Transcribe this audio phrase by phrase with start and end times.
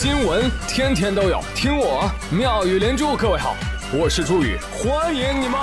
[0.00, 3.16] 新闻天天都有，听我妙语连珠。
[3.16, 3.56] 各位好，
[3.92, 5.58] 我是朱宇，欢迎你们！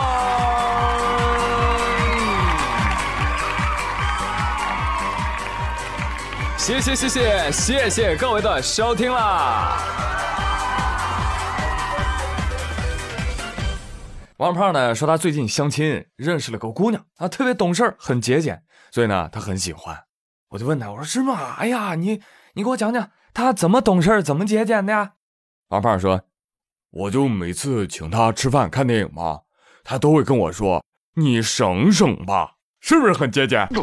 [6.58, 9.78] 谢谢谢谢谢谢各位的收听啦！
[14.36, 19.98] 王胖呢说他最近相亲认识了个姑娘啊，特别懂事，很节俭，所以呢他很喜欢。
[20.50, 21.56] 我就问他，我说是吗？
[21.58, 22.22] 哎呀，你
[22.56, 25.12] 你给我讲讲，他怎么懂事，怎么节俭的呀？
[25.68, 26.22] 王胖说，
[26.90, 29.42] 我就每次请他吃饭看电影嘛，
[29.84, 30.82] 他都会跟我说，
[31.16, 33.68] 你省省吧，是不是很节俭？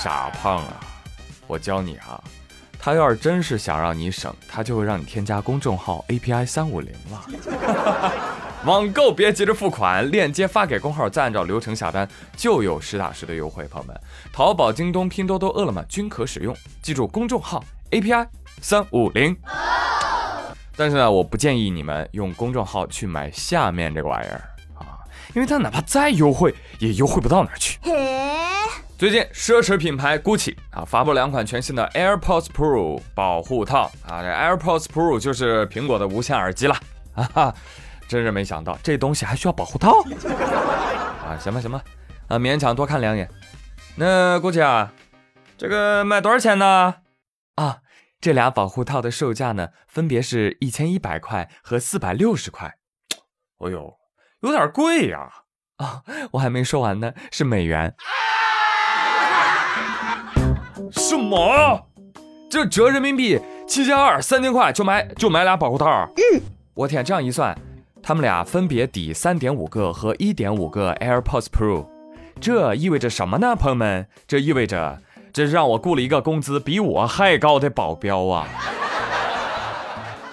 [0.00, 0.80] 傻胖啊，
[1.46, 2.18] 我教你啊。
[2.78, 7.22] 他要是真是想让你省，他就会让你添加公众号 API 三五零了。
[8.66, 13.64] 网购别急着付款，链接发给公号，再按照流程下单，就有实打实的优惠。
[13.68, 13.96] 朋友们，
[14.32, 18.26] 淘宝、京东、拼多多、饿了么均可使用，记住公众号 API
[18.60, 19.36] 三五零。
[20.76, 24.42] 但是呢，我不建议你们用公众号去买下面这个玩意儿
[24.74, 24.98] 啊，
[25.32, 27.78] 因为它哪怕再优惠，也优惠不到哪儿去。
[28.98, 36.76] 最近，奢侈品牌 GUCCI 啊发布两款全新的 AirPods Pro 保护套啊，这 AirPods Pro 就是苹果的无线耳机了
[37.14, 37.54] 啊哈，
[38.08, 40.02] 真是没想到这东西还需要保护套
[41.24, 41.36] 啊！
[41.40, 41.82] 行吧行吧，
[42.28, 43.28] 啊勉强多看两眼。
[43.96, 44.92] 那 GUCCI 啊，
[45.56, 46.96] 这个卖多少钱呢？
[47.56, 47.78] 啊，
[48.20, 52.76] 这俩保护套的售价呢，分别是一千一百块和四百六十块。
[53.58, 53.94] 哎呦，
[54.40, 55.28] 有点贵呀！
[55.78, 57.94] 啊，我还没说完呢，是美元。
[60.92, 61.88] 什么？
[62.48, 66.08] 这折人民币七千二，三千块就买就买俩保护套？
[66.16, 66.40] 嗯，
[66.74, 67.58] 我天，这样一算，
[68.06, 71.88] 他们俩分别抵三点五个和一点五个 AirPods Pro，
[72.40, 73.56] 这意味着什么呢？
[73.56, 78.46] 朋友们，这意味着这是让我雇了一个工资比我还高的保镖啊！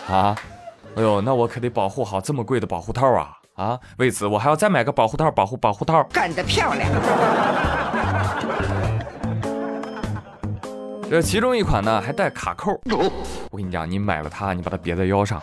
[0.07, 0.35] 啊，
[0.95, 3.39] 哎呦，那我可得保护好这么贵的保护套啊！
[3.55, 6.03] 啊，为此我还要再买个保护套，保护保护套。
[6.13, 6.87] 干得漂亮！
[11.09, 12.79] 这其中一款呢还带卡扣，
[13.49, 15.41] 我跟你讲，你买了它，你把它别在腰上，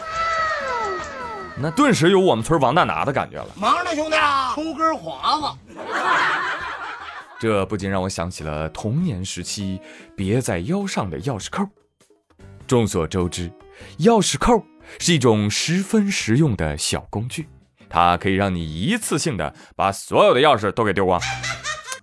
[1.62, 3.46] 那顿时有我们村王大拿的感觉了。
[3.54, 4.16] 忙着呢，兄弟，
[4.54, 5.46] 抽根华子。
[7.38, 9.78] 这不禁让我想起了童年时期
[10.16, 11.66] 别在腰上的钥匙扣。
[12.66, 13.50] 众所周知，
[13.98, 14.64] 钥匙扣
[14.98, 17.46] 是一种十分实用的小工具，
[17.88, 21.20] 它可以让你一次性的把所有的钥匙都给丢光。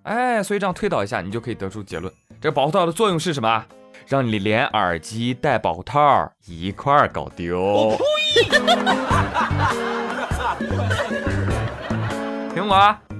[0.03, 2.13] 哎，所以这样推导一下，你就可以得出结论。
[2.39, 3.65] 这保护套的作用是什么？
[4.07, 7.97] 让你连耳机带保护套一块儿搞丢。
[12.53, 12.75] 苹果，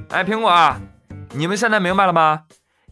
[0.09, 0.75] 哎，苹果，
[1.33, 2.41] 你们现在明白了吗？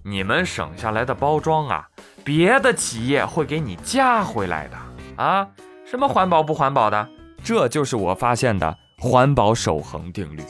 [0.03, 1.87] 你们省下来的包装啊，
[2.23, 4.77] 别的企业会给你加回来的
[5.23, 5.47] 啊。
[5.85, 7.07] 什么环保不环保的？
[7.43, 10.43] 这就是我发现的环保守恒定律。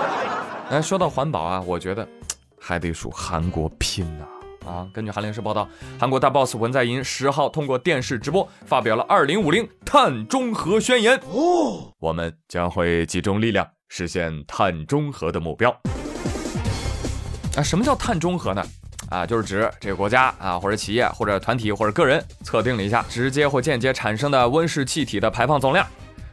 [0.70, 2.06] 哎，说到环保啊，我觉得
[2.60, 4.24] 还得数韩国拼呐。
[4.66, 11.16] 啊，根据韩联社报道，韩国大 boss 文在寅十号通过电视直播发表了“二零五零碳中和宣言”。
[11.32, 15.70] 哦，我们将会集中力量实现碳中和的目标。
[17.56, 18.62] 啊，什么叫碳中和呢？
[19.08, 25.86] 啊，就是指这个国家啊，或者企业，或者团体，或者个人测定了一下直接或间接产生的温室气体的排放总量，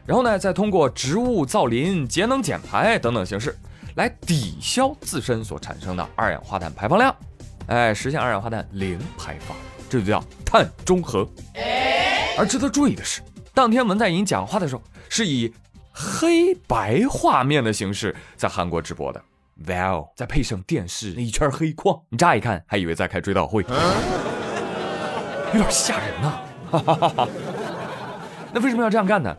[0.05, 3.57] 然后呢，再通过植物造林、节能减排等等形式
[3.95, 7.15] 来抵消自身所产生的二氧化碳排放量。
[7.67, 9.57] 哎，实现二氧化碳零排放，
[9.89, 11.27] 这就叫碳中和。
[12.37, 13.21] 而值得注意的是，
[13.53, 15.53] 当天文在寅讲话的时候，是以
[15.91, 19.21] 黑白画面的形式在韩国直播的。
[19.67, 23.63] 哇哦，再配上电视那一圈黑框，你乍一看还以为在开追悼会，
[25.53, 26.41] 有点吓人呐。
[28.51, 29.33] 那为什么要这样干呢？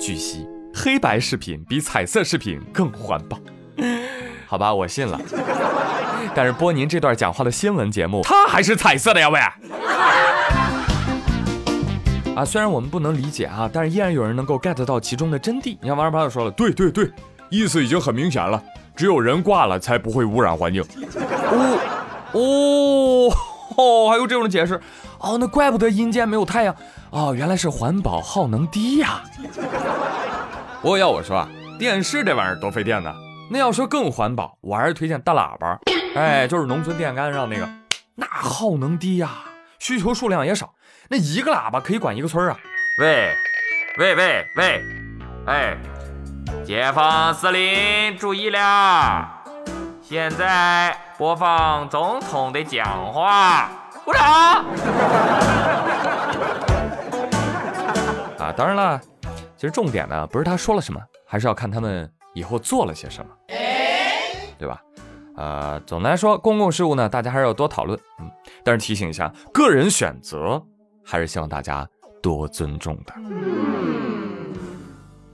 [0.00, 0.44] 据悉，
[0.74, 3.38] 黑白视频比彩色视频更环保。
[4.46, 5.20] 好吧，我信了。
[6.34, 9.40] 但是播您这段讲话的新闻节目，它还是彩色的呀，喂！
[12.34, 15.76] 啊，虽然我们不能理解啊，但是依然有人能够 get 到其中的真谛。
[15.80, 17.10] 你看王二八就说了，对对对，
[17.48, 18.62] 意思已经很明显了，
[18.96, 20.82] 只有人挂了才不会污染环境。
[20.82, 21.78] 哦
[22.32, 23.30] 哦
[23.76, 24.80] 哦，还有这种解释
[25.18, 26.74] 哦，那怪不得阴间没有太阳
[27.10, 29.22] 哦，原来是环保耗能低呀。
[30.82, 31.48] 不过要我说啊，
[31.78, 33.12] 电视这玩意儿多费电呢。
[33.50, 35.78] 那要说更环保，我还是推荐大喇叭，
[36.14, 37.68] 哎，就是农村电杆上那个，
[38.14, 39.30] 那耗能低呀，
[39.80, 40.72] 需求数量也少，
[41.08, 42.56] 那一个喇叭可以管一个村啊。
[43.00, 43.34] 喂，
[43.98, 44.84] 喂喂喂，
[45.46, 45.76] 哎，
[46.64, 49.42] 解放司令注意了，
[50.00, 53.68] 现在播放总统的讲话，
[54.04, 54.22] 鼓掌。
[58.38, 59.00] 啊，当然了，
[59.56, 63.32] 其实重点呢不是他说了什么，还是要看他们以后做了些什么，
[64.56, 64.80] 对吧？
[65.36, 67.98] 呃，总的来说，公共事务呢，大家还是要多讨论。
[68.20, 68.30] 嗯，
[68.62, 70.62] 但是提醒一下，个人选择
[71.04, 71.88] 还是希望大家
[72.22, 73.14] 多尊重的。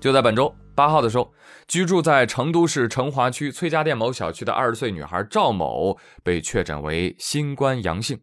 [0.01, 1.31] 就在本周八号的时候，
[1.69, 8.19] 居住在成都市成华区崔家店某小区的二十岁女孩赵某被确诊为新冠阳性。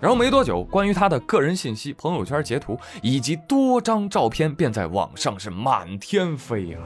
[0.00, 6.80] 然后没多久，关于她的个人信息、朋友圈截图以及多张照片便在网上是满天飞啊。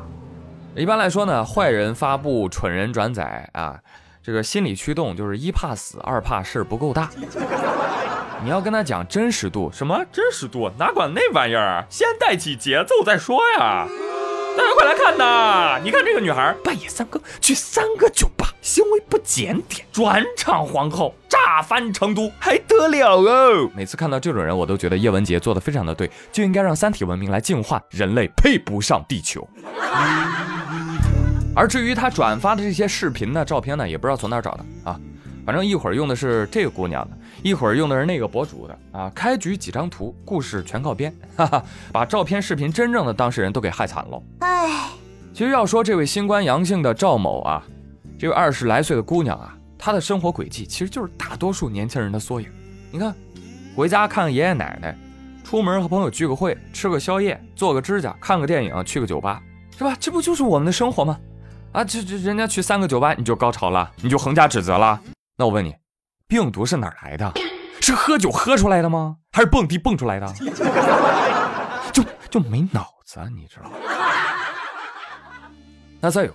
[0.76, 3.78] 一般来说呢，坏人发布，蠢人转载啊，
[4.22, 7.08] 这个心理驱动就是一怕死，二怕事儿不够大。
[8.44, 10.70] 你要跟他讲真实度，什么真实度？
[10.78, 11.86] 哪管那玩意儿？
[11.88, 13.88] 先带起节奏再说呀！
[14.58, 15.80] 大家快来看呐！
[15.82, 23.70] 你看这个女孩半夜三更去三个酒吧，行为不检点，转场皇后，炸翻成都，还得了哦！
[23.74, 29.48] 每次看到这种人，我都觉得叶文洁做的非常的对，就应该让三体文明来净化人类，配不上地球。
[31.56, 35.00] 而至于他转发的这些视频呢、照片呢，也不知道从哪找的啊。
[35.46, 39.10] 反正一会儿用的是这个姑娘的，一会儿用的是那个博主的啊。
[39.14, 44.22] 开局几张图，故事全靠编，哈哈，把照片、视频真正的当事人都给害惨了。
[44.40, 44.90] 唉，
[45.32, 47.64] 其实要说这位新冠阳性的赵某啊，
[48.18, 52.48] 这位二十来岁的姑娘啊，她的生活轨迹其实就是大多数年轻人的缩影。
[52.90, 53.14] 你看，
[53.74, 54.94] 回家看爷爷奶奶，
[55.42, 59.40] 出门和朋友聚个会，吃个宵夜，做个指甲，看个电影，去个酒吧，
[59.78, 59.96] 是吧？
[59.98, 61.18] 这不就是我们的生活吗？
[61.76, 64.98] 啊，这这人家去三个酒吧，你就高潮了，你就横加指责了。
[65.36, 65.74] 那我问你，
[66.26, 67.30] 病毒是哪来的？
[67.82, 69.16] 是喝酒喝出来的吗？
[69.30, 70.26] 还是蹦迪蹦出来的？
[71.92, 73.76] 就就没脑子，啊，你知道吗？
[76.00, 76.32] 那再有，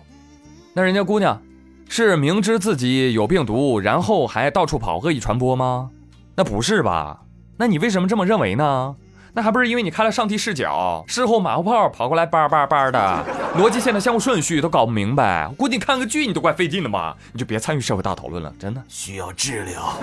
[0.75, 1.41] 那人家姑娘
[1.89, 5.89] 是明知自己有病毒，然后还到处跑恶意传播吗？
[6.35, 7.19] 那不是吧？
[7.57, 8.95] 那你为什么这么认为呢？
[9.33, 13.25] 那还不是因为你开了上帝视角，事后马后炮跑过来叭叭叭的，
[13.57, 15.47] 逻辑线的相互顺序都搞不明白。
[15.47, 18.83] 我估计你看个剧你都怪费劲的嘛，你就别参与社会大讨论了， 真的。
[18.89, 19.93] 需要治疗。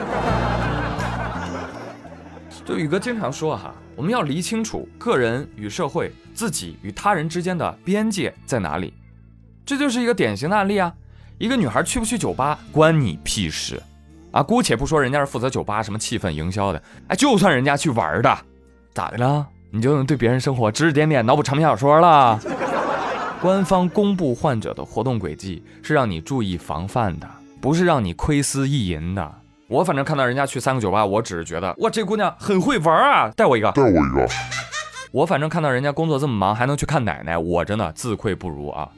[2.64, 8.94] 就宇哥经常说哈，我们要理清楚个人与社会、自己与他人之间的边界在哪里。
[9.64, 10.92] 这就是一个典型的案例啊，
[11.36, 13.82] 一个女孩去不去酒吧关你屁事
[14.32, 14.42] 啊！
[14.42, 18.38] 姑且不说人家是负责酒吧什么气氛营销的，哎，就算人家去玩的。
[18.98, 19.46] 咋的了？
[19.70, 22.36] 你就能对别人生活指指点点、脑补长篇小说了？
[23.40, 27.28] 官方公布患者的活动轨迹是让你注意防范的，
[27.60, 29.32] 不是让你窥私意淫的。
[29.68, 34.28] 我反正看到人家去三个酒吧，我只是觉得哇，这姑娘很会玩啊，带我一个，带我一个。
[35.12, 38.88] 我反正看到人家工作这么忙，还能去看奶奶，我真的自愧不如啊。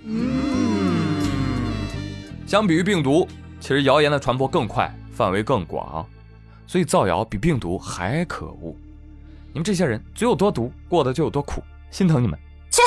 [2.47, 3.29] 相比于病毒，
[3.61, 6.07] 其实谣言的传播更快，范围更广，
[6.67, 8.75] 所以造谣比病毒还可恶。
[9.53, 12.39] 你们这些人嘴有多毒，过得就有多苦，心疼你们。
[12.71, 12.83] 切！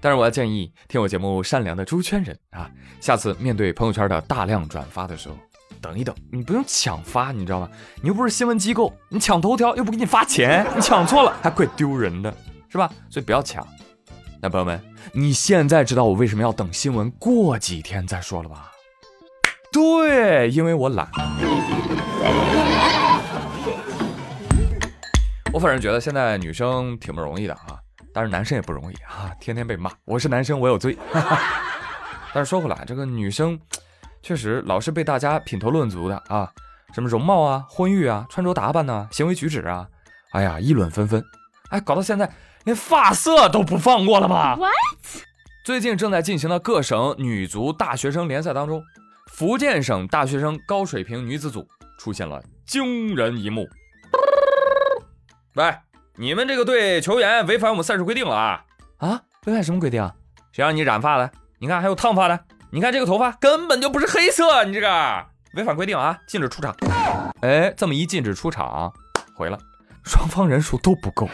[0.00, 2.70] 但是我要建议听我节目善良的猪圈人啊，
[3.00, 5.36] 下次面对朋友圈的大量转发的时候，
[5.80, 7.68] 等一等，你不用抢发，你知道吗？
[8.02, 12.34] 你又不是新闻机构，你抢头条又不给你发钱，你抢错了还怪丢人的，
[12.68, 12.90] 是吧？
[13.08, 13.66] 所以不要抢。
[14.40, 18.72] 那朋友们，你现在知道我为什么要等新闻过几天再说了吧？
[19.70, 21.08] 对，因为我懒。
[25.52, 27.76] 我反正觉得现在女生挺不容易的啊，
[28.14, 29.90] 但是男生也不容易啊，天天被骂。
[30.04, 30.96] 我是男生，我有罪。
[32.32, 33.58] 但是说回来，这个女生
[34.22, 36.48] 确实老是被大家品头论足的啊，
[36.94, 39.88] 什么容貌啊、婚育啊、穿着打扮呐、行为举止啊，
[40.30, 41.20] 哎呀，议论纷纷。
[41.70, 42.32] 哎，搞到现在
[42.64, 44.70] 连发色都不放过了吗？What？
[45.64, 48.80] 最近正在进行的各省女足大学生联赛当中，
[49.32, 51.66] 福建省大学生高水平女子组
[51.98, 53.68] 出现了惊人一幕。
[55.54, 55.74] 喂，
[56.14, 58.62] 你们这个队球员违反我们赛事规定了啊！
[58.98, 60.08] 啊，违反什么规定？
[60.52, 61.28] 谁让你染发的？
[61.58, 62.38] 你看还有烫发的，
[62.70, 66.72] 你看这个头发根本就不是黑色，你这个违反规定啊，禁止出场。
[67.40, 68.92] 哎，这么一禁止出场，
[69.34, 69.58] 回了，
[70.04, 71.28] 双方人数都不够，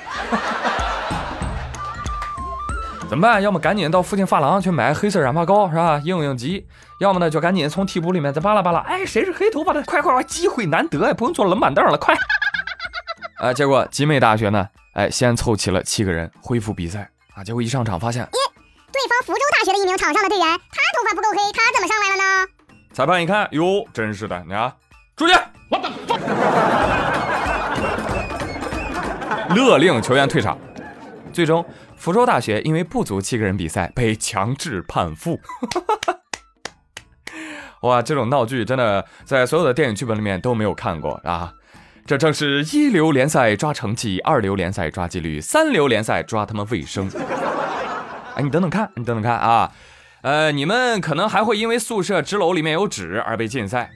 [3.11, 3.43] 怎么办？
[3.43, 6.01] 要么赶紧到附近发廊去买黑色染发膏，是吧？
[6.03, 6.67] 应应急。
[7.01, 8.81] 要么呢，就赶紧从替补里面再扒拉扒拉。
[8.81, 9.83] 哎，谁是黑头发的？
[9.83, 12.17] 快快快，机会难得，不用坐冷板凳了，快！
[13.39, 13.53] 啊！
[13.53, 17.45] 结果集美大学呢，哎，先凑齐了七个人恢复比赛啊。
[17.45, 18.31] 结果一上场发现，咦，
[18.93, 22.47] 对方福州大学的一名场上的队员，他头发不够黑，他怎么上来了呢？
[22.93, 24.75] 裁判一看，哟，真是的，你啊，
[25.17, 25.35] 出去！
[29.55, 30.57] 勒令球员退场。
[31.33, 31.65] 最终，
[31.97, 35.39] 福州大学因为不足七个人比赛，被强制判负。
[37.83, 41.53] 哇，这种闹剧真的在所有的电影剧本里面都没有看过啊！
[42.07, 47.11] 这正是一流联赛抓成绩，二流联赛抓纪律，三流联赛抓他们卫生。
[48.37, 49.73] 哎，你等等看，你等等看啊！
[50.23, 53.91] 呃，你们可能还会因为宿舍纸篓里面有纸而被禁赛。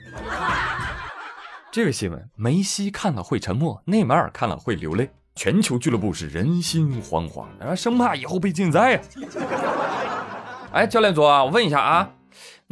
[1.71, 8.99] 这个新闻，梅西看了会沉默，内马尔看了会流泪，全球俱乐部是人心惶惶，啊，生怕以后被禁赛呀。
[10.73, 12.09] 哎，教练组啊，我问一下啊。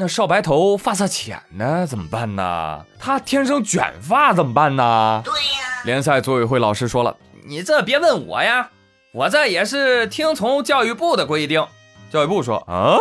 [0.01, 2.85] 那少白头发色浅呢怎么办呢？
[2.97, 5.21] 他天生卷发怎么办呢？
[5.25, 5.83] 对呀。
[5.83, 8.69] 联赛组委会老师说了，你这别问我呀，
[9.11, 11.67] 我这也是听从教育部的规定。
[12.09, 12.95] 教育部说啊，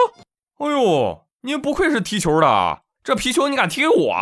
[0.58, 4.12] 哎呦，您不愧是踢球的，这皮球你敢踢我？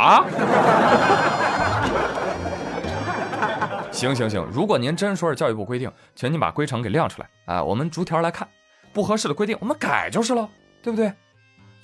[3.90, 8.47] 行行行，如果您真说是教育部规定，请您把规程给亮出来啊，我们逐条来看，
[8.92, 10.47] 不合适的规定我们改就是了，
[10.83, 11.11] 对不对？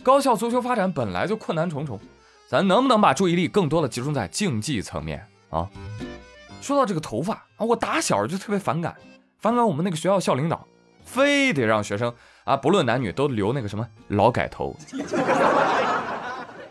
[0.02, 1.98] 高校足球发展本来就困难重重，
[2.48, 5.68] 咱能不能把注意力更多的集中在竞技层面啊？
[6.60, 8.96] 说到这个头发啊，我打小就特别反感，
[9.38, 10.66] 反感我们那个学校校领导
[11.04, 12.12] 非得让学生
[12.44, 14.76] 啊，不论男女都留那个什么劳改头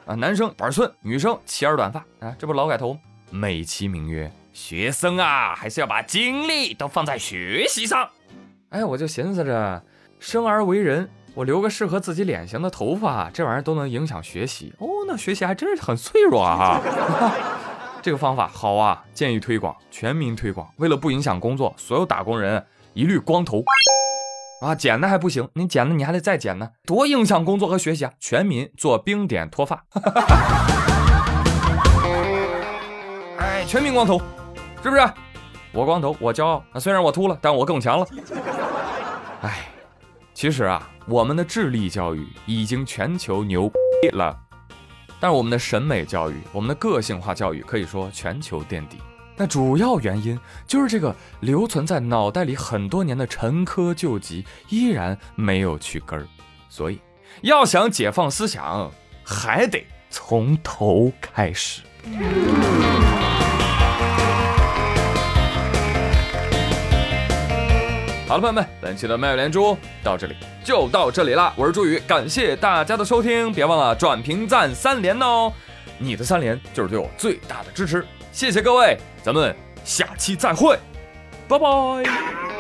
[0.06, 8.10] 啊，男生板寸，女生齐耳短发啊，这不劳改头吗美其名曰学生啊，还是要把精力都放在学习上。
[8.72, 9.82] 哎，我就寻思着，
[10.20, 11.10] 生而为人。
[11.34, 14.88] 我留个适合自己脸型的头发，这玩意儿都能影响学习哦。
[15.08, 16.82] 那学习还真是很脆弱啊！
[18.04, 20.68] 这个方法好啊，建议推广，全民推广。
[20.78, 23.64] 为了不影响工作，所有打工人一律光头
[24.62, 24.76] 啊！
[24.76, 28.12] 剪的还不行，你剪的你还得再剪呢，多影响工作和学习啊！
[28.20, 29.86] 全民做冰点脱发，
[33.40, 34.22] 哎，全民光头，
[34.84, 35.10] 是不是？
[35.72, 36.62] 我光头，我骄傲。
[36.78, 38.06] 虽然我秃了，但我更强了。
[39.44, 39.68] 哎。
[40.42, 44.36] 其实啊，我们的智力教育已经全球牛逼 了，
[45.20, 48.98] 但是我们的审美教育、我们的个性化教育可以说全球垫底。
[49.38, 56.26] 那主要原因就是这个留存在脑袋里很多年的陈疴旧疾依然没有去根儿。
[56.70, 57.00] 所以，
[57.42, 58.90] 要想解放思想，
[59.24, 61.84] 还得从头开始。
[68.32, 70.34] 好了，朋友们，本期的妙语连珠到这里
[70.64, 71.54] 就到这里啦。
[71.58, 75.52] 我是朱宇，感谢大家的收听，别忘了转评赞三连哦，
[75.98, 80.80] 你的三连就是对我最大的支持，谢谢各位，咱们下期再会，
[81.50, 82.51] 拜拜。